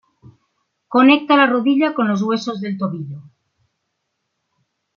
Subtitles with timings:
[0.87, 3.21] Conecta la rodilla con los huesos del tobillo.